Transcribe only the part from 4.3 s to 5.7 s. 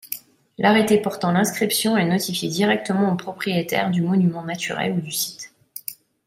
naturel ou du site.